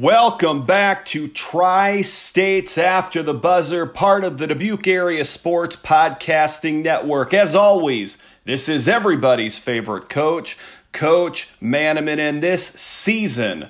Welcome 0.00 0.66
back 0.66 1.04
to 1.06 1.28
Tri 1.28 2.02
States 2.02 2.78
After 2.78 3.22
the 3.22 3.32
Buzzer, 3.32 3.86
part 3.86 4.24
of 4.24 4.38
the 4.38 4.48
Dubuque 4.48 4.88
Area 4.88 5.24
Sports 5.24 5.76
Podcasting 5.76 6.82
Network. 6.82 7.32
As 7.32 7.54
always, 7.54 8.18
this 8.44 8.68
is 8.68 8.88
everybody's 8.88 9.56
favorite 9.56 10.08
coach, 10.08 10.58
Coach 10.90 11.48
Manaman, 11.62 12.18
and 12.18 12.42
this 12.42 12.66
season 12.66 13.68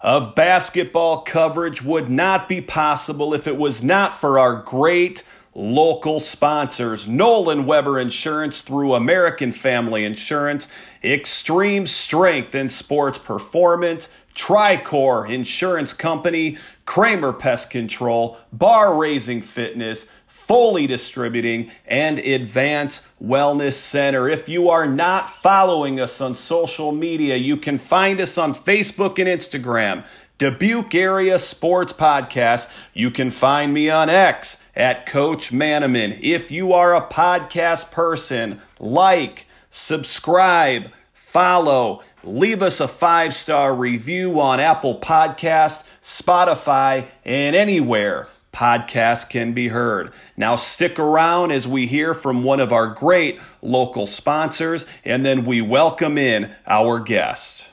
of 0.00 0.34
basketball 0.34 1.20
coverage 1.20 1.82
would 1.82 2.08
not 2.08 2.48
be 2.48 2.62
possible 2.62 3.34
if 3.34 3.46
it 3.46 3.58
was 3.58 3.84
not 3.84 4.18
for 4.18 4.38
our 4.38 4.62
great 4.62 5.24
local 5.56 6.20
sponsors. 6.20 7.08
Nolan 7.08 7.64
Weber 7.64 7.98
Insurance 7.98 8.60
through 8.60 8.94
American 8.94 9.50
Family 9.50 10.04
Insurance, 10.04 10.68
Xtreme 11.02 11.88
Strength 11.88 12.54
and 12.54 12.70
Sports 12.70 13.18
Performance, 13.18 14.10
Tricor 14.34 15.28
Insurance 15.30 15.94
Company, 15.94 16.58
Kramer 16.84 17.32
Pest 17.32 17.70
Control, 17.70 18.36
Bar 18.52 18.96
Raising 18.96 19.40
Fitness, 19.40 20.06
Foley 20.26 20.86
Distributing, 20.86 21.72
and 21.86 22.18
Advance 22.18 23.08
Wellness 23.20 23.72
Center. 23.72 24.28
If 24.28 24.48
you 24.48 24.68
are 24.68 24.86
not 24.86 25.32
following 25.42 26.00
us 26.00 26.20
on 26.20 26.34
social 26.34 26.92
media, 26.92 27.34
you 27.34 27.56
can 27.56 27.78
find 27.78 28.20
us 28.20 28.36
on 28.36 28.54
Facebook 28.54 29.18
and 29.18 29.26
Instagram. 29.26 30.04
Dubuque 30.38 30.94
Area 30.94 31.38
Sports 31.38 31.92
Podcast. 31.92 32.68
You 32.92 33.10
can 33.10 33.30
find 33.30 33.72
me 33.72 33.88
on 33.88 34.10
X 34.10 34.58
at 34.74 35.06
Coach 35.06 35.50
Manaman. 35.50 36.18
If 36.20 36.50
you 36.50 36.74
are 36.74 36.94
a 36.94 37.06
podcast 37.06 37.90
person, 37.90 38.60
like, 38.78 39.46
subscribe, 39.70 40.90
follow, 41.14 42.02
leave 42.22 42.62
us 42.62 42.80
a 42.80 42.88
five 42.88 43.32
star 43.32 43.74
review 43.74 44.38
on 44.40 44.60
Apple 44.60 45.00
Podcast, 45.00 45.84
Spotify, 46.02 47.06
and 47.24 47.56
anywhere 47.56 48.28
podcasts 48.56 49.28
can 49.28 49.52
be 49.52 49.68
heard. 49.68 50.12
Now, 50.36 50.56
stick 50.56 50.98
around 50.98 51.50
as 51.50 51.68
we 51.68 51.86
hear 51.86 52.14
from 52.14 52.42
one 52.42 52.60
of 52.60 52.72
our 52.72 52.88
great 52.88 53.38
local 53.60 54.06
sponsors, 54.06 54.86
and 55.04 55.24
then 55.24 55.44
we 55.44 55.60
welcome 55.60 56.16
in 56.16 56.54
our 56.66 56.98
guest. 56.98 57.68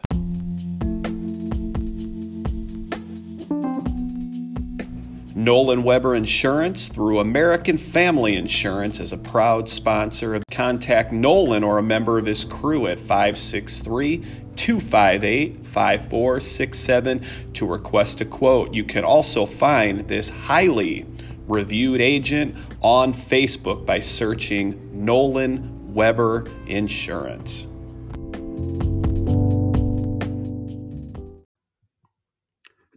Nolan 5.44 5.84
Weber 5.84 6.16
Insurance 6.16 6.88
through 6.88 7.20
American 7.20 7.76
Family 7.78 8.38
Insurance 8.38 9.02
is 9.02 9.12
a 9.12 9.18
proud 9.18 9.68
sponsor 9.68 10.42
Contact 10.50 11.12
Nolan 11.12 11.66
or 11.66 11.80
a 11.80 11.84
member 11.84 12.18
of 12.18 12.26
his 12.26 12.46
crew 12.46 12.88
at 12.88 12.98
563 12.98 14.24
258 14.56 15.66
5467 15.66 17.26
to 17.56 17.66
request 17.66 18.22
a 18.22 18.26
quote. 18.26 18.74
You 18.74 18.86
can 18.86 19.04
also 19.04 19.46
find 19.46 20.08
this 20.08 20.30
highly 20.30 21.06
reviewed 21.48 22.00
agent 22.00 22.56
on 22.82 23.12
Facebook 23.12 23.86
by 23.86 24.00
searching 24.00 25.04
Nolan 25.04 25.94
Weber 25.94 26.48
Insurance. 26.68 27.68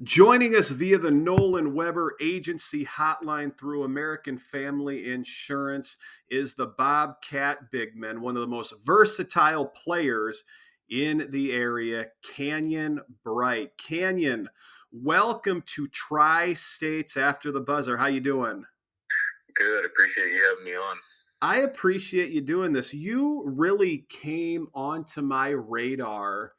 Joining 0.07 0.55
us 0.55 0.69
via 0.69 0.99
the 0.99 1.11
Nolan 1.11 1.75
Weber 1.75 2.15
Agency 2.21 2.87
hotline 2.87 3.59
through 3.59 3.83
American 3.83 4.39
Family 4.39 5.11
Insurance 5.11 5.97
is 6.31 6.55
the 6.55 6.69
Bobcat 6.79 7.73
Bigman, 7.73 8.21
one 8.21 8.37
of 8.37 8.41
the 8.41 8.47
most 8.47 8.73
versatile 8.85 9.67
players 9.67 10.45
in 10.91 11.27
the 11.31 11.51
area, 11.51 12.07
Kanyon 12.23 13.01
Bryte. 13.25 13.71
Kanyon, 13.79 14.49
welcome 14.93 15.65
to 15.75 15.89
Tri 15.89 16.55
States 16.55 17.17
After 17.17 17.51
the 17.51 17.59
Buzzer. 17.59 17.97
How 17.97 18.07
you 18.07 18.21
doing? 18.21 18.65
Good. 19.55 19.85
Appreciate 19.85 20.29
you 20.29 20.41
having 20.51 20.67
me 20.67 20.77
on. 20.77 20.97
I 21.43 21.63
appreciate 21.63 22.31
you 22.31 22.43
doing 22.43 22.73
this. 22.73 22.95
You 22.95 23.43
really 23.45 24.07
came 24.09 24.69
onto 24.73 25.21
my 25.21 25.49
radar 25.49 26.53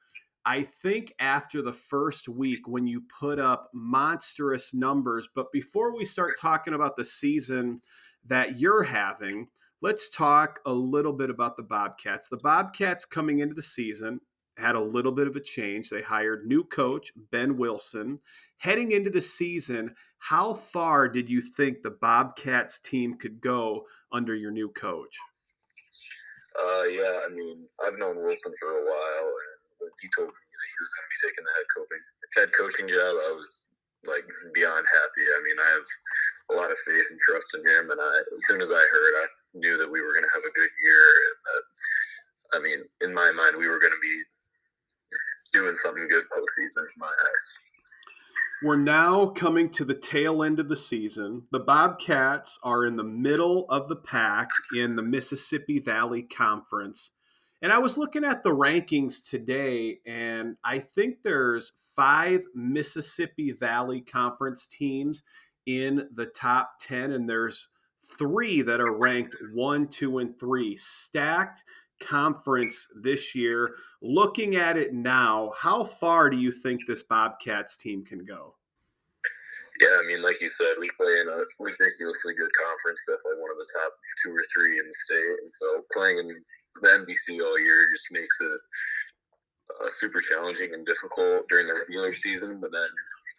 I 0.48 0.66
think 0.82 1.14
after 1.20 1.62
the 1.62 1.74
first 1.74 2.30
week 2.30 2.70
when 2.70 2.88
you 2.88 3.04
put 3.20 3.38
up 3.38 3.70
monstrous 3.74 4.74
numbers, 4.74 5.28
but 5.36 5.52
before 5.52 5.94
we 5.94 6.06
start 6.06 6.32
talking 6.40 6.74
about 6.74 6.96
the 6.96 7.04
season 7.04 7.82
that 8.26 8.58
you're 8.58 8.84
having, 8.84 9.50
let's 9.82 10.10
talk 10.10 10.62
a 10.66 10.72
little 10.72 11.12
bit 11.12 11.30
about 11.30 11.58
the 11.58 11.64
Bobcats. 11.64 12.30
The 12.30 12.38
Bobcats 12.38 13.04
coming 13.04 13.40
into 13.40 13.56
the 13.56 13.62
season 13.62 14.22
had 14.56 14.76
a 14.76 14.82
little 14.82 15.12
bit 15.12 15.28
of 15.28 15.36
a 15.36 15.42
change. 15.42 15.90
They 15.90 16.02
hired 16.02 16.48
new 16.48 16.64
coach 16.64 17.12
Ben 17.30 17.58
Wilson. 17.58 18.18
Heading 18.56 18.92
into 18.92 19.10
the 19.10 19.20
season, 19.20 19.94
how 20.20 20.54
far 20.54 21.10
did 21.10 21.30
you 21.30 21.42
think 21.42 21.82
the 21.82 21.98
Bobcats 22.02 22.80
team 22.80 23.16
could 23.16 23.42
go 23.42 23.84
under 24.14 24.34
your 24.34 24.52
new 24.52 24.70
coach? 24.70 25.14
Uh, 26.58 26.84
yeah, 26.90 27.14
I 27.30 27.34
mean, 27.34 27.68
I've 27.86 28.00
known 28.00 28.16
Wilson 28.24 28.54
for 28.62 28.70
a 28.70 28.82
while, 28.82 29.26
when 29.26 29.67
he 30.02 30.08
told 30.16 30.30
me 30.30 30.42
that 30.42 30.68
he 30.68 30.78
was 30.80 30.92
going 30.96 31.06
to 31.08 31.14
be 31.14 31.22
taking 31.24 31.46
the 31.46 31.54
head 31.56 31.70
coaching 31.76 32.04
head 32.36 32.50
coaching 32.54 32.88
job, 32.88 33.14
I 33.16 33.32
was 33.36 33.72
like 34.06 34.26
beyond 34.54 34.86
happy. 34.86 35.26
I 35.26 35.40
mean, 35.44 35.58
I 35.60 35.70
have 35.74 35.88
a 36.52 36.54
lot 36.56 36.72
of 36.72 36.78
faith 36.86 37.08
and 37.12 37.20
trust 37.20 37.56
in 37.56 37.62
him, 37.66 37.92
and 37.92 38.00
I, 38.00 38.14
as 38.34 38.42
soon 38.48 38.62
as 38.62 38.72
I 38.72 38.84
heard, 38.94 39.14
I 39.18 39.26
knew 39.56 39.76
that 39.80 39.92
we 39.92 40.02
were 40.02 40.14
going 40.14 40.26
to 40.26 40.36
have 40.36 40.46
a 40.46 40.54
good 40.56 40.74
year. 40.84 41.04
And 41.28 41.36
that, 41.44 41.64
I 42.56 42.58
mean, 42.64 42.80
in 43.04 43.12
my 43.14 43.30
mind, 43.36 43.60
we 43.60 43.68
were 43.68 43.80
going 43.80 43.94
to 43.94 44.04
be 44.04 44.18
doing 45.54 45.74
something 45.84 46.08
good 46.08 46.24
postseason 46.32 46.84
in 46.84 46.98
my 47.00 47.08
eyes. 47.12 47.44
We're 48.64 48.76
now 48.78 49.28
coming 49.28 49.70
to 49.72 49.86
the 49.86 49.94
tail 49.94 50.44
end 50.44 50.60
of 50.60 50.68
the 50.68 50.76
season. 50.76 51.44
The 51.52 51.60
Bobcats 51.60 52.58
are 52.64 52.86
in 52.86 52.96
the 52.96 53.04
middle 53.04 53.66
of 53.70 53.88
the 53.88 53.96
pack 53.96 54.50
in 54.76 54.96
the 54.96 55.04
Mississippi 55.04 55.80
Valley 55.80 56.24
Conference. 56.24 57.12
And 57.62 57.72
I 57.72 57.80
was 57.80 57.98
looking 57.98 58.24
at 58.24 58.44
the 58.44 58.50
rankings 58.50 59.28
today, 59.28 60.00
and 60.06 60.58
I 60.64 60.80
think 60.80 61.18
there's 61.24 61.74
five 61.96 62.42
Mississippi 62.54 63.52
Valley 63.52 64.02
Conference 64.02 64.68
teams 64.68 65.24
in 65.66 66.08
the 66.16 66.28
top 66.28 66.74
10, 66.82 67.14
and 67.14 67.28
there's 67.28 67.68
three 68.18 68.62
that 68.62 68.80
are 68.80 68.98
ranked 68.98 69.36
one, 69.54 69.88
two, 69.88 70.20
and 70.20 70.40
three. 70.40 70.76
Stacked 70.76 71.64
conference 72.00 72.88
this 73.02 73.34
year. 73.36 73.76
Looking 74.02 74.56
at 74.56 74.78
it 74.78 74.94
now, 74.94 75.52
how 75.58 75.84
far 75.84 76.30
do 76.30 76.38
you 76.38 76.52
think 76.52 76.82
this 76.86 77.04
Bobcats 77.04 77.76
team 77.76 78.06
can 78.06 78.24
go? 78.24 78.56
Yeah, 79.78 79.94
I 80.02 80.04
mean, 80.10 80.22
like 80.26 80.42
you 80.42 80.50
said, 80.50 80.74
we 80.82 80.90
play 80.98 81.22
in 81.22 81.30
a 81.30 81.46
ridiculously 81.62 82.34
good 82.34 82.50
conference, 82.58 83.06
definitely 83.06 83.46
one 83.46 83.54
of 83.54 83.62
the 83.62 83.70
top 83.78 83.94
two 84.24 84.34
or 84.34 84.42
three 84.50 84.74
in 84.74 84.86
the 84.86 84.98
state. 84.98 85.38
And 85.46 85.52
so 85.54 85.68
playing 85.94 86.18
in 86.18 86.28
the 86.28 86.90
MVC 87.06 87.38
all 87.46 87.60
year 87.62 87.86
just 87.94 88.10
makes 88.10 88.38
it 88.42 88.58
uh, 89.78 89.90
super 89.90 90.18
challenging 90.20 90.74
and 90.74 90.82
difficult 90.86 91.46
during 91.50 91.70
the 91.70 91.78
regular 91.78 92.14
season. 92.18 92.58
But 92.58 92.74
then 92.74 92.90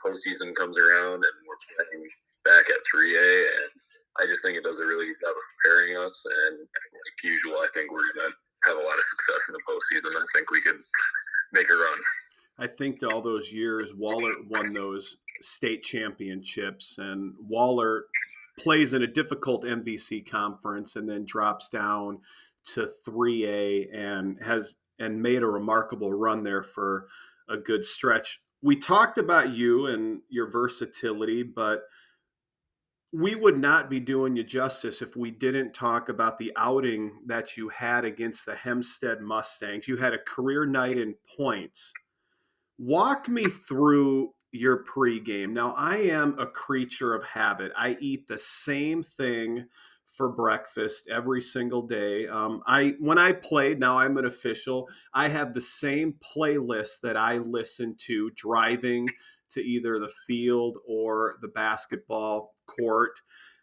postseason 0.07 0.55
comes 0.55 0.79
around 0.79 1.27
and 1.27 1.37
we're 1.43 1.63
playing 1.75 2.07
back 2.47 2.65
at 2.71 2.87
3A, 2.87 3.31
and 3.59 3.73
I 4.23 4.31
just 4.31 4.47
think 4.47 4.55
it 4.55 4.65
does 4.65 4.81
a 4.81 4.87
really 4.87 5.11
good 5.11 5.21
job 5.27 5.35
of 5.35 5.47
preparing 5.59 5.99
us. 5.99 6.23
And 6.23 6.63
like 6.63 7.19
usual, 7.27 7.59
I 7.59 7.69
think 7.75 7.91
we're 7.91 8.07
to 8.23 8.31
have 8.71 8.79
a 8.79 8.87
lot 8.87 8.99
of 8.99 9.07
success 9.11 9.43
in 9.51 9.55
the 9.59 9.67
postseason. 9.67 10.15
I 10.15 10.27
think 10.35 10.51
we 10.51 10.63
could 10.63 10.79
make 11.53 11.67
a 11.71 11.75
run. 11.75 11.99
I 12.59 12.67
think 12.67 12.99
all 13.03 13.23
those 13.23 13.53
years 13.53 13.93
Wahlert 13.97 14.49
won 14.49 14.73
those 14.73 15.17
state 15.41 15.85
championships, 15.85 16.99
and 16.99 17.35
Wahlert 17.51 18.03
plays 18.59 18.95
in 18.95 19.03
a 19.03 19.07
difficult 19.07 19.65
MVC 19.65 20.29
conference 20.29 20.97
and 20.97 21.09
then 21.09 21.25
drops 21.25 21.69
down 21.69 22.19
to 22.75 22.89
3A 23.07 23.95
and 23.95 24.43
has 24.43 24.77
and 24.99 25.23
made 25.23 25.43
a 25.43 25.47
remarkable 25.47 26.13
run 26.13 26.43
there 26.43 26.65
for 26.65 27.07
a 27.49 27.57
good 27.57 27.85
stretch. 27.85 28.43
We 28.63 28.75
talked 28.77 29.19
about 29.19 29.51
you 29.51 29.87
and 29.87 30.21
your 30.29 30.51
versatility, 30.51 31.45
but 31.45 31.83
we 33.13 33.37
would 33.37 33.57
not 33.57 33.89
be 33.89 34.01
doing 34.01 34.37
you 34.37 34.43
justice 34.43 35.01
if 35.01 35.17
we 35.17 35.31
didn't 35.31 35.73
talk 35.73 36.09
about 36.09 36.37
the 36.37 36.53
outing 36.57 37.13
that 37.27 37.57
you 37.57 37.69
had 37.69 38.05
against 38.05 38.45
the 38.45 38.57
Hempstead 38.57 39.21
Mustangs. 39.21 39.87
You 39.87 39.97
had 39.97 40.13
a 40.13 40.19
career 40.19 40.67
night 40.67 40.99
in 40.99 41.15
points. 41.37 41.93
Walk 42.79 43.29
me 43.29 43.45
through 43.45 44.31
your 44.53 44.85
pregame. 44.85 45.51
Now, 45.51 45.75
I 45.77 45.97
am 45.97 46.39
a 46.39 46.47
creature 46.47 47.15
of 47.15 47.25
habit. 47.25 47.73
I 47.77 47.97
eat 48.01 48.27
the 48.27 48.39
same 48.39 49.03
thing 49.03 49.67
for 50.19 50.29
breakfast 50.31 51.09
every 51.11 51.41
single 51.41 51.83
day. 51.83 52.27
Um, 52.27 52.63
I 52.67 52.97
when 52.99 53.19
I 53.19 53.33
played, 53.33 53.79
now 53.79 53.99
I'm 53.99 54.17
an 54.17 54.27
official. 54.27 54.89
I 55.15 55.29
have 55.29 55.55
the 55.55 55.61
same 55.61 56.15
playlist 56.35 57.01
that 57.03 57.17
I 57.17 57.39
listen 57.39 57.95
to 58.07 58.31
driving 58.37 59.09
to 59.51 59.61
either 59.61 59.99
the 59.99 60.13
field 60.27 60.79
or 60.87 61.37
the 61.41 61.49
basketball 61.49 62.53
court. 62.67 63.21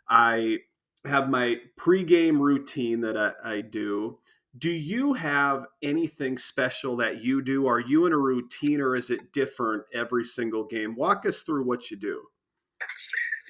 I 0.09 0.57
have 1.03 1.29
my 1.29 1.57
pregame 1.77 2.39
routine 2.39 3.01
that 3.01 3.17
I, 3.17 3.33
I 3.43 3.61
do. 3.61 4.19
Do 4.57 4.69
you 4.69 5.13
have 5.13 5.65
anything 5.83 6.37
special 6.37 6.95
that 6.97 7.23
you 7.23 7.41
do? 7.41 7.67
Are 7.67 7.79
you 7.79 8.05
in 8.05 8.13
a 8.13 8.17
routine 8.17 8.79
or 8.79 8.95
is 8.95 9.09
it 9.09 9.33
different 9.33 9.83
every 9.93 10.23
single 10.23 10.63
game? 10.63 10.95
Walk 10.95 11.25
us 11.25 11.41
through 11.41 11.65
what 11.65 11.91
you 11.91 11.97
do. 11.97 12.21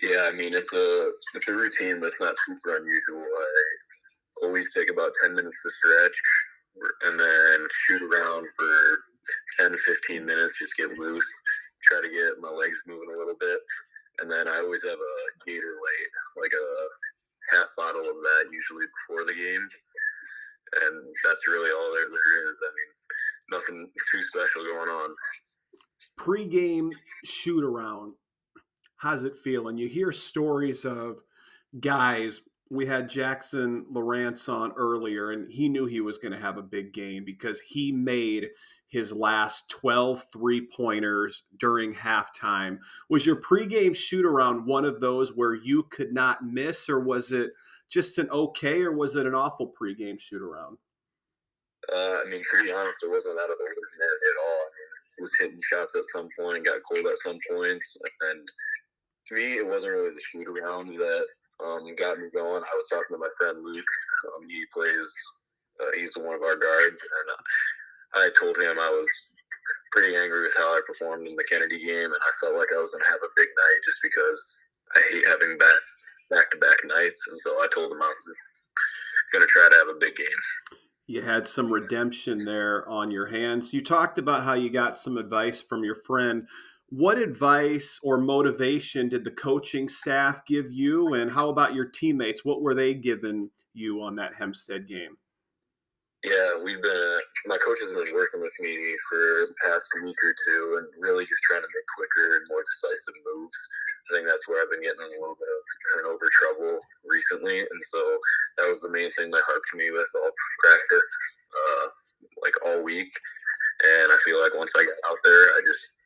Yeah, 0.02 0.30
I 0.32 0.36
mean 0.38 0.54
it's 0.54 0.74
a 0.74 1.12
it's 1.36 1.48
a 1.48 1.56
routine 1.56 2.00
that's 2.00 2.20
not 2.22 2.36
super 2.36 2.78
unusual. 2.78 3.24
I 3.24 4.46
always 4.46 4.74
take 4.74 4.90
about 4.90 5.12
ten 5.24 5.34
minutes 5.34 5.64
to 5.64 5.70
stretch 5.70 6.22
and 7.08 7.20
then 7.20 7.68
shoot 7.72 8.02
around 8.02 8.48
for 8.58 8.74
ten 9.60 9.72
to 9.72 9.78
fifteen 9.78 10.26
minutes, 10.26 10.60
just 10.60 10.76
get 10.76 10.98
loose, 10.98 11.42
try 11.84 12.02
to 12.02 12.10
get 12.10 12.42
my 12.42 12.50
legs 12.50 12.84
moving 12.88 13.10
a 13.14 13.18
little 13.18 13.38
bit. 13.40 13.60
And 14.20 14.32
then 14.32 14.48
I 14.48 14.62
always 14.64 14.84
have 14.84 15.00
a 15.00 15.16
Gatorade, 15.50 16.16
like 16.42 16.52
a 16.54 16.68
half 17.56 17.70
bottle 17.78 18.02
of 18.02 18.06
that 18.06 18.50
usually 18.52 18.86
before 18.86 19.26
the 19.26 19.38
game 19.38 19.68
and 20.76 21.06
that's 21.24 21.48
really 21.48 21.72
all 21.72 21.94
there, 21.94 22.10
there 22.10 22.50
is. 22.50 22.62
I 22.64 22.72
mean, 22.76 22.92
nothing 23.52 23.92
too 24.12 24.22
special 24.22 24.64
going 24.64 24.90
on. 24.90 25.10
Pre-game 26.18 26.92
shoot 27.24 27.64
around, 27.64 28.14
how's 28.98 29.24
it 29.26 29.36
feel? 29.36 29.68
And 29.68 29.80
you 29.80 29.88
hear 29.88 30.12
stories 30.12 30.86
of 30.86 31.18
guys. 31.80 32.42
We 32.72 32.86
had 32.86 33.10
Jackson 33.10 33.86
Lawrence 33.92 34.50
on 34.50 34.74
earlier, 34.76 35.32
and 35.32 35.52
he 35.52 35.70
knew 35.70 35.86
he 35.86 36.02
was 36.02 36.18
going 36.18 36.32
to 36.32 36.40
have 36.40 36.58
a 36.58 36.64
big 36.64 36.94
game 36.94 37.24
because 37.24 37.60
he 37.60 37.92
made 37.92 38.50
his 38.88 39.12
last 39.12 39.70
12 39.70 40.26
three 40.32 40.68
pointers 40.68 41.44
during 41.60 41.94
halftime. 41.94 42.78
Was 43.10 43.26
your 43.26 43.42
pregame 43.42 43.96
shoot 43.96 44.26
around 44.26 44.66
one 44.66 44.86
of 44.86 45.02
those 45.02 45.36
where 45.36 45.54
you 45.54 45.84
could 45.84 46.14
not 46.14 46.46
miss, 46.46 46.90
or 46.90 47.00
was 47.00 47.32
it 47.32 47.52
just 47.90 48.18
an 48.18 48.30
okay, 48.30 48.82
or 48.82 48.92
was 48.92 49.16
it 49.16 49.26
an 49.26 49.36
awful 49.36 49.74
pregame 49.80 50.20
shoot 50.20 50.42
around? 50.42 50.78
Uh, 51.94 52.18
I 52.20 52.30
mean, 52.30 52.42
to 52.42 52.66
be 52.66 52.74
honest, 52.74 53.04
it 53.04 53.12
wasn't 53.12 53.40
out 53.40 53.50
of 53.50 53.58
the 53.58 53.64
ordinary 53.64 54.22
at 54.26 54.42
all. 54.48 54.62
I 54.62 54.70
mean, 54.74 54.92
he 55.16 55.22
was 55.22 55.38
hitting 55.40 55.62
shots 55.62 55.96
at 55.96 56.06
some 56.16 56.30
point, 56.38 56.66
got 56.66 56.82
cold 56.90 57.06
at 57.06 57.18
some 57.20 57.38
points, 57.50 57.98
and 58.32 58.42
to 59.28 59.36
me, 59.36 59.58
it 59.62 59.68
wasn't 59.68 59.94
really 59.94 60.10
the 60.10 60.22
shoot 60.22 60.48
around 60.50 60.96
that 60.96 61.26
um, 61.64 61.86
got 61.96 62.18
me 62.18 62.28
going. 62.36 62.62
I 62.62 62.76
was 62.76 62.90
talking 62.90 63.16
to 63.16 63.22
my 63.22 63.32
friend 63.38 63.64
Luke. 63.64 63.94
Um, 64.34 64.50
he 64.50 64.66
plays, 64.74 65.10
uh, 65.82 65.94
he's 65.96 66.18
one 66.18 66.36
of 66.36 66.42
our 66.42 66.58
guards, 66.58 67.00
and 67.00 67.28
uh, 67.32 67.42
I 68.22 68.30
told 68.40 68.58
him 68.58 68.78
I 68.80 68.92
was 68.92 69.08
pretty 69.94 70.16
angry 70.16 70.42
with 70.42 70.56
how 70.58 70.76
I 70.76 70.82
performed 70.86 71.28
in 71.28 71.36
the 71.36 71.48
Kennedy 71.50 71.80
game, 71.84 72.12
and 72.12 72.22
I 72.22 72.32
felt 72.42 72.60
like 72.60 72.74
I 72.76 72.82
was 72.82 72.92
going 72.92 73.06
to 73.06 73.14
have 73.14 73.24
a 73.24 73.36
big 73.38 73.48
night 73.48 73.80
just 73.86 74.02
because 74.04 74.40
I 74.96 75.00
hate 75.12 75.26
having 75.30 75.58
back 75.58 75.82
back 76.30 76.52
to 76.52 76.58
back 76.58 76.78
nights, 76.86 77.22
and 77.30 77.40
so 77.40 77.52
I 77.62 77.68
told 77.74 77.92
him 77.92 78.02
I 78.02 78.06
was 78.06 78.32
going 79.32 79.42
to 79.42 79.48
try 79.48 79.68
to 79.72 79.78
have 79.78 79.96
a 79.96 80.00
big 80.00 80.16
game 80.16 80.42
you 81.08 81.22
had 81.22 81.48
some 81.48 81.72
redemption 81.72 82.36
there 82.46 82.88
on 82.90 83.12
your 83.12 83.28
hands. 83.28 83.74
You 83.74 83.84
talked 83.84 84.18
about 84.18 84.44
how 84.44 84.54
you 84.54 84.70
got 84.70 84.98
some 84.98 85.18
advice 85.18 85.62
from 85.62 85.84
your 85.84 85.96
friend. 85.96 86.48
What 86.90 87.18
advice 87.18 88.00
or 88.04 88.18
motivation 88.18 89.10
did 89.10 89.24
the 89.24 89.32
coaching 89.32 89.88
staff 89.88 90.46
give 90.46 90.72
you? 90.72 91.14
And 91.14 91.32
how 91.32 91.50
about 91.50 91.76
your 91.76 91.86
teammates? 91.86 92.44
What 92.44 92.62
were 92.62 92.74
they 92.74 92.94
giving 92.94 93.50
you 93.74 94.02
on 94.02 94.16
that 94.16 94.34
Hempstead 94.34 94.88
game? 94.88 95.18
Yeah, 96.24 96.50
we've 96.64 96.82
been, 96.82 97.20
my 97.46 97.58
coach 97.58 97.78
has 97.82 97.94
been 97.94 98.16
working 98.16 98.42
with 98.42 98.56
me 98.62 98.74
for 99.10 99.18
the 99.18 99.54
past 99.62 99.86
week 100.04 100.16
or 100.24 100.34
two 100.46 100.78
and 100.80 100.88
really 101.04 101.24
just 101.24 101.44
trying 101.44 101.62
to 101.62 101.70
make 101.70 101.86
quicker 101.98 102.38
and 102.38 102.46
more 102.50 102.64
decisive 102.66 103.14
moves. 103.30 103.70
I 104.06 104.14
think 104.14 104.28
that's 104.28 104.48
where 104.48 104.62
I've 104.62 104.70
been 104.70 104.86
getting 104.86 105.02
a 105.02 105.18
little 105.18 105.34
bit 105.34 105.50
of 105.50 105.64
turnover 105.90 106.30
trouble 106.38 106.78
recently, 107.10 107.58
and 107.58 107.82
so 107.82 107.98
that 108.58 108.70
was 108.70 108.80
the 108.82 108.94
main 108.94 109.10
thing 109.12 109.32
that 109.32 109.42
harped 109.42 109.74
me 109.74 109.90
with 109.90 110.08
all 110.22 110.30
practice, 110.62 111.38
uh, 111.50 111.86
like 112.44 112.54
all 112.66 112.84
week. 112.84 113.10
And 113.82 114.12
I 114.14 114.18
feel 114.24 114.40
like 114.40 114.56
once 114.56 114.74
I 114.78 114.84
got 114.86 115.12
out 115.12 115.18
there, 115.24 115.58
I 115.58 115.62
just 115.66 115.98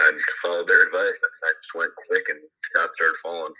I 0.00 0.12
followed 0.42 0.66
their 0.66 0.86
advice. 0.86 1.20
I 1.44 1.52
just 1.60 1.74
went 1.74 1.92
quick, 2.08 2.24
and 2.30 2.40
shots 2.72 2.96
started 2.96 3.16
falling. 3.22 3.52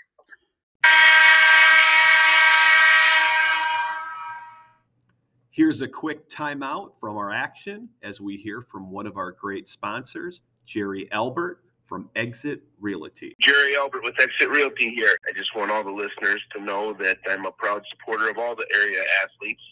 Here's 5.51 5.83
a 5.83 5.89
quick 5.89 6.31
timeout 6.31 6.99
from 6.99 7.19
our 7.19 7.31
action 7.31 7.91
as 8.03 8.23
we 8.23 8.39
hear 8.39 8.63
from 8.63 8.91
one 8.91 9.07
of 9.07 9.19
our 9.19 9.33
great 9.33 9.69
sponsors, 9.69 10.41
Jerry 10.65 11.09
Elbert 11.13 11.66
from 11.89 12.11
Exit 12.17 12.63
Realty. 12.81 13.37
Jerry 13.41 13.77
Elbert 13.77 14.03
with 14.03 14.19
Exit 14.21 14.49
Realty 14.49 14.91
here. 14.95 15.17
I 15.29 15.33
just 15.37 15.55
want 15.55 15.71
all 15.71 15.85
the 15.85 15.91
listeners 15.91 16.43
to 16.53 16.63
know 16.63 16.93
that 16.95 17.19
I'm 17.29 17.47
a 17.47 17.53
proud 17.53 17.83
supporter 17.91 18.29
of 18.29 18.39
all 18.39 18.57
the 18.57 18.67
area 18.75 19.03
athletes. 19.23 19.63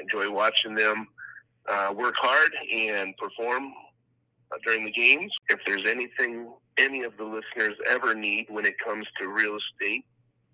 Enjoy 0.00 0.30
watching 0.30 0.74
them 0.74 1.06
uh, 1.68 1.92
work 1.94 2.14
hard 2.16 2.50
and 2.72 3.14
perform 3.16 3.72
uh, 4.50 4.56
during 4.64 4.84
the 4.84 4.92
games. 4.92 5.32
If 5.48 5.60
there's 5.66 5.86
anything 5.86 6.52
any 6.78 7.02
of 7.02 7.16
the 7.18 7.24
listeners 7.24 7.76
ever 7.88 8.14
need 8.14 8.46
when 8.48 8.64
it 8.64 8.74
comes 8.78 9.06
to 9.20 9.28
real 9.28 9.56
estate, 9.56 10.04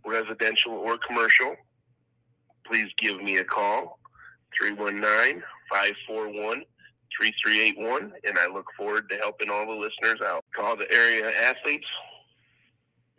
residential 0.04 0.72
or 0.72 0.98
commercial, 0.98 1.54
please 2.66 2.88
give 2.98 3.22
me 3.22 3.38
a 3.38 3.44
call 3.44 3.98
319 4.58 5.42
541 5.70 6.64
3381, 7.16 8.12
and 8.24 8.38
I 8.38 8.46
look 8.46 8.66
forward 8.76 9.08
to 9.10 9.16
helping 9.16 9.50
all 9.50 9.66
the 9.66 9.72
listeners 9.72 10.20
out. 10.24 10.44
Call 10.54 10.76
the 10.76 10.90
area 10.92 11.30
athletes. 11.30 11.86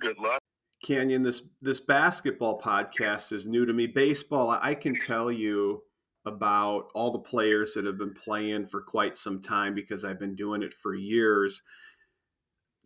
Good 0.02 0.18
luck. 0.18 0.40
Kanyon, 0.86 1.24
this 1.24 1.44
this 1.62 1.80
basketball 1.80 2.62
podcast 2.62 3.34
is 3.34 3.46
new 3.46 3.66
to 3.66 3.74
me. 3.74 3.88
Baseball, 3.88 4.58
I 4.62 4.74
can 4.74 4.96
tell 4.96 5.32
you 5.32 5.84
about 6.26 6.90
all 6.94 7.12
the 7.12 7.20
players 7.20 7.74
that 7.74 7.86
have 7.86 7.98
been 7.98 8.14
playing 8.14 8.68
for 8.68 8.82
quite 8.82 9.18
some 9.18 9.42
time 9.42 9.74
because 9.74 10.06
I've 10.06 10.20
been 10.20 10.36
doing 10.36 10.64
it 10.64 10.74
for 10.74 10.96
years. 10.96 11.62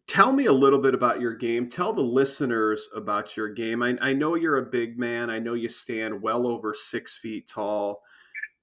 Tell 0.08 0.34
me 0.34 0.48
a 0.48 0.54
little 0.54 0.80
bit 0.80 0.94
about 0.94 1.22
your 1.22 1.34
game. 1.34 1.70
Tell 1.70 1.94
the 1.94 2.02
listeners 2.02 2.90
about 2.96 3.38
your 3.38 3.50
game. 3.50 3.82
I, 3.82 3.98
I 4.02 4.14
know 4.14 4.36
you're 4.36 4.58
a 4.58 4.66
big 4.66 5.00
man. 5.00 5.30
I 5.30 5.40
know 5.40 5.54
you 5.54 5.70
stand 5.70 6.22
well 6.22 6.46
over 6.46 6.74
six 6.74 7.18
feet 7.18 7.48
tall 7.48 8.03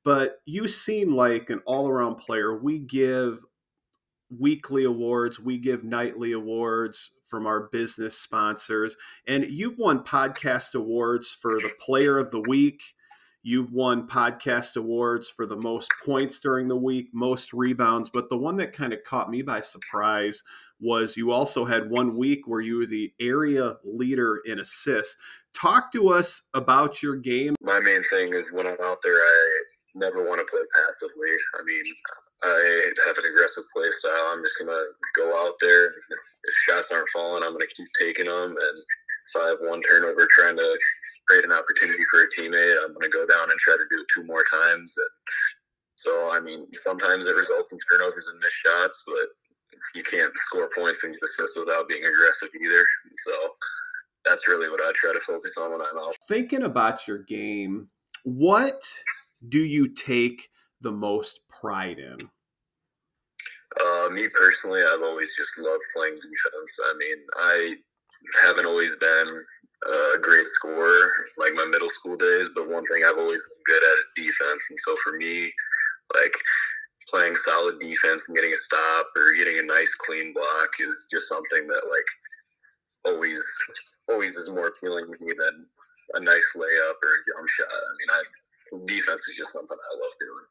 but 0.05 0.41
you 0.47 0.69
seem 0.69 1.15
like 1.15 1.51
an 1.51 1.61
all 1.67 1.89
around 1.89 2.17
player. 2.17 2.57
We 2.57 2.79
give 2.79 3.45
weekly 4.39 4.85
awards, 4.85 5.41
we 5.41 5.59
give 5.59 5.85
nightly 5.85 6.33
awards 6.33 7.11
from 7.23 7.47
our 7.47 7.69
business 7.69 8.19
sponsors, 8.19 8.97
and 9.27 9.45
you've 9.45 9.79
won 9.79 10.05
podcast 10.05 10.75
awards 10.75 11.29
for 11.29 11.59
the 11.59 11.73
player 11.81 12.19
of 12.19 12.31
the 12.31 12.41
week. 12.41 12.81
You've 13.43 13.73
won 13.73 14.07
podcast 14.07 14.77
awards 14.77 15.31
for 15.31 15.47
the 15.47 15.57
most 15.57 15.91
points 16.05 16.41
during 16.41 16.69
the 16.69 16.77
week, 16.77 17.09
most 17.15 17.55
rebounds, 17.55 18.11
but 18.11 18.29
the 18.29 18.37
one 18.37 18.57
that 18.59 18.75
kind 18.75 18.93
of 18.93 19.03
caught 19.03 19.31
me 19.31 19.41
by 19.41 19.61
surprise 19.61 20.43
was 20.79 21.17
you 21.17 21.33
also 21.33 21.65
had 21.65 21.91
one 21.91 22.19
week 22.19 22.47
where 22.47 22.61
you 22.61 22.77
were 22.77 22.87
the 22.87 23.13
area 23.19 23.75
leader 23.83 24.43
in 24.45 24.61
assists. 24.61 25.17
Talk 25.55 25.91
to 25.93 26.11
us 26.11 26.43
about 26.53 27.03
your 27.03 27.17
game. 27.17 27.55
My 27.63 27.81
main 27.81 28.03
thing 28.11 28.35
is 28.35 28.53
when 28.53 28.67
I'm 28.67 28.81
out 28.83 28.99
there, 29.03 29.15
I 29.15 29.61
never 29.95 30.25
want 30.25 30.41
to 30.41 30.49
play 30.51 30.65
passively. 30.75 31.33
I 31.59 31.63
mean, 31.65 31.83
I 32.43 32.93
have 33.07 33.19
an 33.19 33.25
aggressive 33.33 33.65
play 33.75 33.91
style. 33.91 34.33
I'm 34.33 34.43
just 34.43 34.59
to 34.73 34.93
go 35.17 35.29
out 35.47 35.55
there. 35.61 35.87
If 35.87 36.55
shots 36.67 36.93
aren't 36.93 37.09
falling, 37.09 37.43
I'm 37.45 37.55
to 37.59 37.77
keep 37.77 37.89
taking 38.01 38.27
them. 38.27 38.51
And 38.51 38.77
if 38.79 39.33
I 39.37 39.49
have 39.49 39.63
one 39.63 39.81
turnover 39.83 40.27
trying 40.31 40.57
to 40.57 40.79
create 41.29 41.45
an 41.45 41.53
opportunity 41.53 42.03
for 42.11 42.23
a 42.23 42.29
teammate, 42.29 42.77
I'm 42.83 42.95
to 43.03 43.09
go 43.09 43.27
down 43.27 43.51
and 43.51 43.59
try 43.59 43.75
to 43.75 43.87
do 43.91 44.03
it 44.03 44.09
two 44.15 44.25
more 44.25 44.45
times. 44.51 44.95
And 44.97 45.13
so, 45.97 46.31
I 46.33 46.41
mean, 46.41 46.67
sometimes 46.73 47.27
it 47.27 47.37
results 47.37 47.73
in 47.73 47.79
turnovers 47.91 48.31
and 48.33 48.41
missed 48.41 48.57
shots, 48.57 49.05
but 49.07 49.29
you 49.95 50.03
can't 50.03 50.33
score 50.37 50.71
points 50.77 51.05
and 51.05 51.13
assists 51.13 51.59
without 51.59 51.89
being 51.89 52.05
aggressive 52.05 52.49
either. 52.55 52.83
So 53.17 53.33
that's 54.25 54.49
really 54.49 54.69
what 54.69 54.81
I 54.81 54.93
try 54.95 55.13
to 55.13 55.21
focus 55.21 55.57
on 55.59 55.73
when 55.73 55.81
I'm 55.81 55.99
out. 55.99 56.17
Thinking 56.29 56.63
about 56.63 57.07
your 57.07 57.19
game, 57.19 57.87
what 58.25 58.83
do 59.41 59.63
you 59.63 59.89
take 59.89 60.49
the 60.81 60.93
most 60.93 61.41
pride 61.49 61.99
in? 61.99 62.31
Uh, 63.81 64.09
me 64.11 64.27
personally, 64.29 64.83
I've 64.83 65.03
always 65.03 65.37
just 65.37 65.59
loved 65.61 65.83
playing 65.95 66.15
defense. 66.15 66.81
I 66.85 66.95
mean, 66.99 67.17
I 67.37 67.75
haven't 68.47 68.67
always 68.67 68.97
been 68.97 69.45
a 69.87 70.19
great 70.21 70.47
scorer 70.47 71.09
like 71.39 71.55
my 71.55 71.65
middle 71.65 71.89
school 71.89 72.17
days, 72.17 72.51
but 72.55 72.69
one 72.69 72.85
thing 72.87 73.03
I've 73.05 73.19
always 73.19 73.49
been 73.49 73.75
good 73.75 73.83
at 73.83 73.99
is 73.99 74.13
defense. 74.17 74.67
And 74.71 74.79
so 74.79 74.95
for 74.97 75.17
me, 75.17 75.51
like 76.15 76.35
playing 77.09 77.35
solid 77.35 77.79
defense 77.81 78.29
and 78.29 78.37
getting 78.37 78.53
a 78.53 78.57
stop 78.57 79.07
or 79.17 79.33
getting 79.37 79.59
a 79.59 79.63
nice 79.63 79.95
clean 79.95 80.33
block 80.33 80.71
is 80.81 81.09
just 81.11 81.29
something 81.29 81.67
that 81.67 81.83
like 81.91 83.15
always 83.15 83.41
always 84.11 84.31
is 84.37 84.53
more 84.53 84.69
appealing 84.69 85.07
to 85.07 85.25
me 85.25 85.33
than 85.33 85.67
a 86.15 86.21
nice 86.21 86.57
layup 86.57 86.99
or 87.03 87.09
a 87.09 87.23
jump 87.27 87.49
shot. 87.49 87.73
I 87.73 87.93
mean, 87.99 88.11
I 88.11 88.23
defense 88.79 89.29
is 89.29 89.37
just 89.37 89.53
something 89.53 89.77
I 89.79 89.95
love 89.95 90.13
doing. 90.21 90.45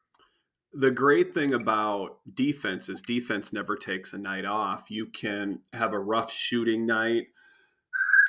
The 0.72 0.90
great 0.90 1.34
thing 1.34 1.54
about 1.54 2.18
defense 2.34 2.88
is 2.88 3.02
defense 3.02 3.52
never 3.52 3.76
takes 3.76 4.12
a 4.12 4.18
night 4.18 4.44
off. 4.44 4.84
You 4.88 5.06
can 5.06 5.60
have 5.72 5.92
a 5.92 5.98
rough 5.98 6.30
shooting 6.30 6.86
night. 6.86 7.24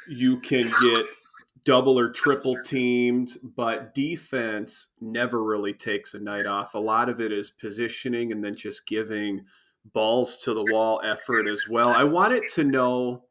You 0.09 0.37
can 0.37 0.63
get 0.81 1.05
double 1.63 1.99
or 1.99 2.09
triple 2.09 2.57
teamed, 2.63 3.29
but 3.55 3.93
defense 3.93 4.87
never 4.99 5.43
really 5.43 5.73
takes 5.73 6.15
a 6.15 6.19
night 6.19 6.47
off. 6.47 6.73
A 6.73 6.79
lot 6.79 7.09
of 7.09 7.21
it 7.21 7.31
is 7.31 7.51
positioning 7.51 8.31
and 8.31 8.43
then 8.43 8.55
just 8.55 8.87
giving 8.87 9.45
balls 9.93 10.37
to 10.37 10.53
the 10.53 10.65
wall 10.71 11.01
effort 11.03 11.47
as 11.47 11.65
well. 11.69 11.89
I 11.89 12.03
wanted 12.03 12.43
to 12.55 12.63
know 12.63 13.25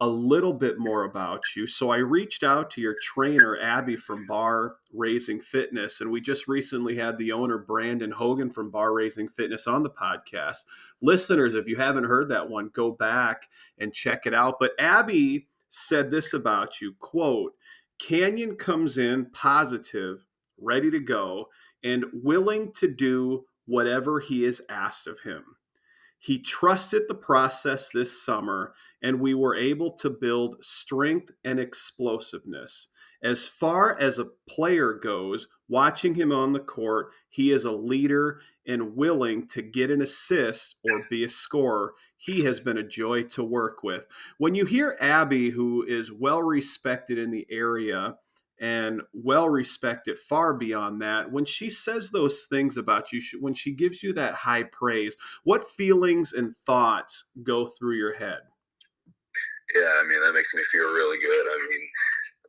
a 0.00 0.08
little 0.08 0.52
bit 0.52 0.78
more 0.78 1.04
about 1.04 1.42
you. 1.56 1.66
So 1.66 1.90
I 1.90 1.98
reached 1.98 2.42
out 2.42 2.70
to 2.70 2.80
your 2.80 2.96
trainer, 3.00 3.50
Abby 3.62 3.96
from 3.96 4.26
Bar 4.26 4.76
Raising 4.92 5.40
Fitness, 5.40 6.00
and 6.00 6.10
we 6.10 6.20
just 6.20 6.48
recently 6.48 6.96
had 6.96 7.16
the 7.16 7.32
owner, 7.32 7.58
Brandon 7.58 8.10
Hogan 8.10 8.50
from 8.50 8.70
Bar 8.70 8.92
Raising 8.92 9.28
Fitness, 9.28 9.66
on 9.66 9.82
the 9.82 9.90
podcast. 9.90 10.64
Listeners, 11.00 11.54
if 11.54 11.68
you 11.68 11.76
haven't 11.76 12.04
heard 12.04 12.28
that 12.30 12.48
one, 12.48 12.70
go 12.74 12.90
back 12.90 13.48
and 13.78 13.94
check 13.94 14.26
it 14.26 14.34
out. 14.34 14.56
But 14.58 14.72
Abby 14.78 15.46
said 15.68 16.10
this 16.10 16.34
about 16.34 16.80
you 16.80 16.94
quote, 16.98 17.54
Kanyon 17.98 18.56
comes 18.56 18.98
in 18.98 19.26
positive, 19.26 20.24
ready 20.60 20.90
to 20.90 21.00
go, 21.00 21.46
and 21.84 22.04
willing 22.12 22.72
to 22.72 22.88
do 22.88 23.44
whatever 23.66 24.18
he 24.18 24.44
is 24.44 24.60
asked 24.68 25.06
of 25.06 25.20
him. 25.20 25.44
He 26.24 26.38
trusted 26.38 27.02
the 27.06 27.14
process 27.14 27.90
this 27.90 28.24
summer, 28.24 28.72
and 29.02 29.20
we 29.20 29.34
were 29.34 29.54
able 29.54 29.90
to 29.96 30.08
build 30.08 30.56
strength 30.64 31.30
and 31.44 31.60
explosiveness. 31.60 32.88
As 33.22 33.46
far 33.46 33.94
as 34.00 34.18
a 34.18 34.30
player 34.48 34.94
goes, 34.94 35.48
watching 35.68 36.14
him 36.14 36.32
on 36.32 36.54
the 36.54 36.60
court, 36.60 37.10
he 37.28 37.52
is 37.52 37.66
a 37.66 37.72
leader 37.72 38.40
and 38.66 38.96
willing 38.96 39.48
to 39.48 39.60
get 39.60 39.90
an 39.90 40.00
assist 40.00 40.76
or 40.90 41.04
be 41.10 41.24
a 41.24 41.28
scorer. 41.28 41.92
He 42.16 42.42
has 42.44 42.58
been 42.58 42.78
a 42.78 42.88
joy 42.88 43.24
to 43.24 43.44
work 43.44 43.82
with. 43.82 44.06
When 44.38 44.54
you 44.54 44.64
hear 44.64 44.96
Abby, 45.02 45.50
who 45.50 45.82
is 45.82 46.10
well 46.10 46.42
respected 46.42 47.18
in 47.18 47.32
the 47.32 47.46
area, 47.50 48.16
and 48.60 49.02
well 49.12 49.48
respected 49.48 50.16
far 50.18 50.54
beyond 50.54 51.02
that 51.02 51.30
when 51.30 51.44
she 51.44 51.68
says 51.68 52.10
those 52.10 52.44
things 52.44 52.76
about 52.76 53.12
you 53.12 53.20
when 53.40 53.54
she 53.54 53.72
gives 53.72 54.02
you 54.02 54.12
that 54.12 54.34
high 54.34 54.62
praise 54.64 55.16
what 55.42 55.68
feelings 55.68 56.34
and 56.34 56.54
thoughts 56.64 57.24
go 57.42 57.66
through 57.66 57.96
your 57.96 58.14
head? 58.14 58.38
Yeah 59.74 59.90
i 60.00 60.06
mean 60.06 60.20
that 60.20 60.34
makes 60.34 60.54
me 60.54 60.62
feel 60.70 60.92
really 60.92 61.18
good. 61.18 61.46
I 61.46 61.58
mean 61.68 61.88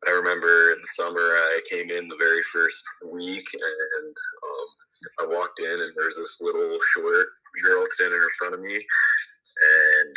i 0.08 0.12
remember 0.12 0.72
in 0.72 0.78
the 0.80 0.88
summer 0.94 1.20
i 1.20 1.60
came 1.70 1.90
in 1.90 2.08
the 2.08 2.18
very 2.18 2.44
first 2.54 2.84
week 3.12 3.48
and 3.54 4.16
um, 4.46 4.68
i 5.22 5.36
walked 5.36 5.60
in 5.60 5.82
and 5.82 5.94
there's 5.96 6.18
this 6.18 6.40
little 6.42 6.78
short 6.94 7.28
girl 7.64 7.84
standing 7.86 8.20
in 8.20 8.38
front 8.38 8.54
of 8.54 8.60
me 8.60 8.76
and 8.76 10.16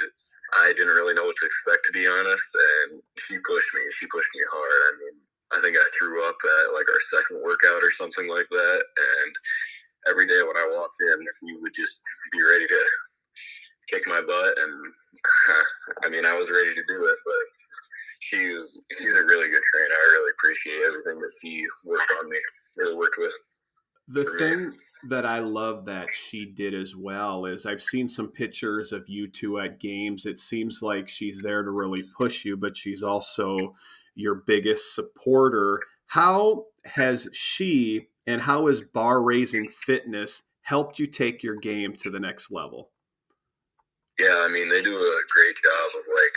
i 0.61 0.73
didn't 0.77 0.93
really 0.93 1.15
know 1.15 1.25
what 1.25 1.37
to 1.37 1.47
expect 1.47 1.81
to 1.87 1.93
be 1.93 2.07
honest 2.07 2.57
and 2.91 3.01
she 3.17 3.37
pushed 3.49 3.75
me 3.75 3.81
she 3.91 4.07
pushed 4.13 4.35
me 4.35 4.43
hard. 4.53 4.83
I 4.93 4.99
mean 4.99 5.08
I 5.53 5.61
think 5.61 5.77
I 5.77 5.85
threw 5.99 6.21
up 6.29 6.37
at 6.37 6.75
like 6.75 6.89
our 6.89 7.03
second 7.09 7.43
workout 7.43 7.83
or 7.83 7.91
something 7.91 8.29
like 8.29 8.49
that. 8.51 8.81
And 8.97 9.33
every 10.09 10.27
day 10.27 10.41
when 10.45 10.57
I 10.57 10.69
walked 10.77 11.01
in, 11.01 11.19
he 11.41 11.57
would 11.57 11.75
just 11.75 12.03
be 12.33 12.43
ready 12.43 12.67
to 12.67 12.81
kick 13.89 14.03
my 14.07 14.21
butt. 14.21 14.59
And 14.59 14.75
I 16.05 16.09
mean, 16.09 16.27
I 16.27 16.37
was 16.37 16.51
ready 16.51 16.75
to 16.75 16.85
do 16.87 17.01
it, 17.01 17.19
but 17.25 17.45
he 18.31 18.53
was, 18.53 18.85
he's 18.91 19.17
a 19.17 19.25
really 19.25 19.49
good 19.49 19.63
trainer. 19.73 19.95
I 19.95 20.13
really 20.13 20.33
appreciate 20.37 20.83
everything 20.87 21.21
that 21.21 21.33
he 21.41 21.65
worked 21.87 22.13
on 22.23 22.29
me 22.29 22.39
or 22.79 22.99
worked 22.99 23.17
with. 23.19 23.33
The 24.11 24.25
thing 24.39 24.59
that 25.11 25.27
I 25.27 25.39
love 25.41 25.85
that 25.85 26.09
she 26.11 26.53
did 26.53 26.75
as 26.75 26.97
well 26.97 27.45
is 27.45 27.67
I've 27.67 27.83
seen 27.83 28.09
some 28.09 28.33
pictures 28.33 28.93
of 28.93 29.07
you 29.07 29.29
two 29.29 29.61
at 29.61 29.81
games. 29.81 30.25
It 30.25 30.41
seems 30.41 30.81
like 30.81 31.11
she's 31.11 31.43
there 31.43 31.63
to 31.63 31.71
really 31.71 32.01
push 32.17 32.43
you, 32.43 32.57
but 32.57 32.75
she's 32.75 33.03
also 33.03 33.59
your 34.19 34.43
biggest 34.47 34.95
supporter. 34.95 35.81
How 36.07 36.67
has 36.85 37.29
she 37.33 38.09
and 38.27 38.43
how 38.43 38.67
has 38.67 38.89
bar 38.89 39.23
raising 39.23 39.69
fitness 39.69 40.43
helped 40.63 40.99
you 40.99 41.07
take 41.07 41.43
your 41.43 41.57
game 41.57 41.95
to 42.03 42.11
the 42.11 42.21
next 42.21 42.51
level? 42.51 42.91
Yeah, 44.19 44.35
I 44.45 44.49
mean 44.53 44.69
they 44.69 44.83
do 44.83 44.91
a 44.91 45.23
great 45.33 45.57
job 45.57 45.89
of 45.95 46.05
like 46.09 46.37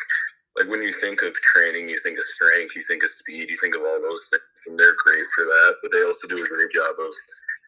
like 0.58 0.68
when 0.70 0.82
you 0.82 0.92
think 0.92 1.24
of 1.24 1.34
training, 1.34 1.90
you 1.90 1.98
think 2.04 2.18
of 2.18 2.26
strength, 2.26 2.76
you 2.76 2.84
think 2.88 3.04
of 3.04 3.10
speed, 3.10 3.50
you 3.50 3.56
think 3.56 3.76
of 3.76 3.82
all 3.82 4.02
those 4.02 4.30
things, 4.30 4.68
and 4.68 4.78
they're 4.78 4.96
great 5.02 5.26
for 5.36 5.46
that. 5.46 5.76
But 5.82 5.92
they 5.92 6.04
also 6.06 6.28
do 6.28 6.36
a 6.36 6.48
great 6.48 6.70
job 6.70 6.94
of 7.00 7.12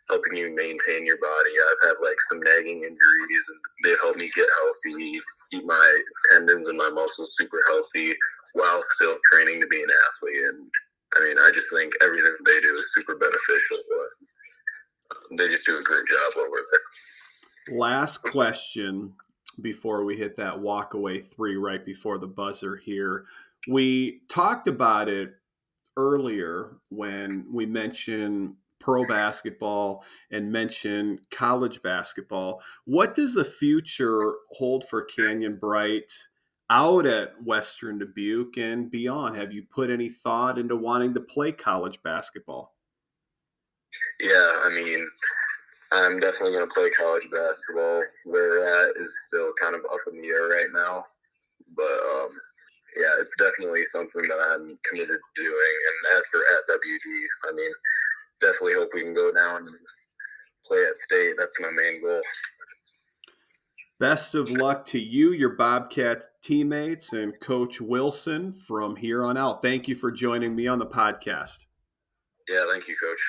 helping 0.09 0.37
you 0.37 0.55
maintain 0.55 1.05
your 1.05 1.17
body. 1.17 1.53
I've 1.55 1.83
had 1.89 1.97
like 2.01 2.19
some 2.29 2.39
nagging 2.39 2.83
injuries, 2.83 3.45
and 3.51 3.59
they've 3.83 4.01
helped 4.03 4.19
me 4.19 4.29
get 4.35 4.45
healthy, 4.59 5.15
keep 5.51 5.65
my 5.65 6.01
tendons 6.31 6.69
and 6.69 6.77
my 6.77 6.89
muscles 6.89 7.35
super 7.37 7.59
healthy 7.67 8.13
while 8.53 8.79
still 8.79 9.15
training 9.31 9.61
to 9.61 9.67
be 9.67 9.81
an 9.81 9.89
athlete. 9.89 10.43
And 10.49 10.67
I 11.15 11.19
mean, 11.23 11.37
I 11.37 11.51
just 11.53 11.71
think 11.73 11.93
everything 12.03 12.35
they 12.45 12.59
do 12.61 12.75
is 12.75 12.93
super 12.93 13.15
beneficial. 13.15 13.77
But 13.89 15.15
um, 15.15 15.37
they 15.37 15.47
just 15.47 15.65
do 15.65 15.73
a 15.73 15.83
great 15.83 16.07
job 16.07 16.45
over 16.45 16.57
there. 16.71 17.77
Last 17.77 18.17
question 18.17 19.13
before 19.61 20.03
we 20.03 20.17
hit 20.17 20.35
that 20.35 20.53
walkaway 20.53 21.23
three 21.23 21.55
right 21.55 21.85
before 21.85 22.17
the 22.17 22.27
buzzer 22.27 22.75
here. 22.75 23.25
We 23.69 24.21
talked 24.27 24.67
about 24.67 25.07
it 25.07 25.35
earlier 25.95 26.77
when 26.89 27.45
we 27.51 27.65
mentioned 27.65 28.55
pro 28.83 29.01
basketball 29.07 30.03
and 30.31 30.51
mention 30.51 31.19
college 31.31 31.81
basketball. 31.81 32.61
What 32.85 33.15
does 33.15 33.33
the 33.33 33.45
future 33.45 34.19
hold 34.49 34.87
for 34.87 35.05
Kanyon 35.05 35.57
Bryte 35.57 36.11
out 36.69 37.05
at 37.05 37.41
Western 37.41 37.97
Dubuque 37.97 38.57
and 38.57 38.91
beyond? 38.91 39.37
Have 39.37 39.53
you 39.53 39.63
put 39.73 39.89
any 39.89 40.09
thought 40.09 40.59
into 40.59 40.75
wanting 40.75 41.13
to 41.13 41.21
play 41.21 41.53
college 41.53 41.97
basketball? 42.03 42.75
Yeah, 44.19 44.47
I 44.65 44.69
mean, 44.75 45.07
I'm 45.93 46.19
definitely 46.19 46.57
going 46.57 46.67
to 46.67 46.73
play 46.73 46.89
college 46.99 47.29
basketball. 47.31 48.01
Where 48.25 48.49
we're 48.49 48.63
at 48.63 48.91
is 48.95 49.27
still 49.27 49.53
kind 49.61 49.75
of 49.75 49.81
up 49.93 50.01
in 50.11 50.21
the 50.21 50.27
air 50.27 50.49
right 50.49 50.71
now. 50.73 51.05
But 51.75 51.99
um, 52.17 52.29
yeah, 52.95 53.13
it's 53.21 53.37
definitely 53.37 53.83
something 53.85 54.21
that 54.21 54.41
I'm 54.53 54.69
committed 54.85 55.17
to 55.17 55.41
doing. 55.41 55.75
And 55.87 55.97
as 56.17 56.23
for 56.29 56.41
at 56.41 56.61
WD, 56.77 57.05
I 57.49 57.55
mean, 57.55 57.73
definitely 58.43 58.73
hope 58.77 58.89
we 58.93 59.01
can 59.01 59.13
go 59.13 59.31
down 59.31 59.61
and 59.61 59.69
play 60.65 60.83
at 60.89 60.97
state. 60.97 61.33
That's 61.37 61.61
my 61.61 61.71
main 61.71 62.01
goal. 62.01 62.21
Best 63.99 64.35
of 64.35 64.49
luck 64.51 64.85
to 64.87 64.99
you, 64.99 65.31
your 65.31 65.51
Bobcat 65.51 66.23
teammates, 66.43 67.13
and 67.13 67.39
Coach 67.39 67.79
Wilson 67.79 68.51
from 68.51 68.95
here 68.95 69.23
on 69.23 69.37
out. 69.37 69.61
Thank 69.61 69.87
you 69.87 69.95
for 69.95 70.11
joining 70.11 70.55
me 70.55 70.67
on 70.67 70.79
the 70.79 70.85
podcast. 70.85 71.59
Yeah, 72.49 72.65
thank 72.69 72.87
you, 72.87 72.95
Coach. 73.01 73.19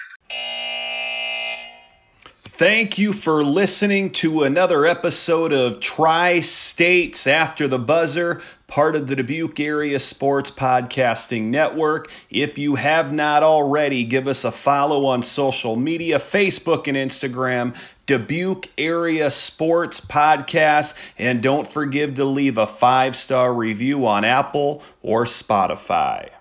Thank 2.57 2.99
you 2.99 3.13
for 3.13 3.45
listening 3.45 4.11
to 4.13 4.45
another 4.45 4.87
episode 4.87 5.53
of 5.53 5.81
Tri 5.81 6.41
States 6.41 7.27
After 7.27 7.69
the 7.69 7.79
Buzzer, 7.79 8.43
part 8.75 8.97
of 8.97 9.07
the 9.07 9.15
Dubuque 9.15 9.61
Area 9.61 10.01
Sports 10.01 10.51
Podcasting 10.51 11.43
Network. 11.43 12.11
If 12.29 12.59
you 12.59 12.75
have 12.75 13.13
not 13.13 13.45
already, 13.45 14.03
give 14.03 14.27
us 14.27 14.43
a 14.45 14.51
follow 14.51 15.07
on 15.07 15.23
social 15.23 15.77
media 15.77 16.19
Facebook 16.19 16.89
and 16.89 16.97
Instagram, 16.97 17.77
Dubuque 18.07 18.69
Area 18.77 19.31
Sports 19.31 20.01
Podcast. 20.01 20.95
And 21.17 21.41
don't 21.41 21.69
forget 21.69 22.17
to 22.17 22.25
leave 22.25 22.59
a 22.59 22.67
five 22.67 23.15
star 23.15 23.55
review 23.55 24.09
on 24.09 24.25
Apple 24.25 24.83
or 25.03 25.25
Spotify. 25.25 26.31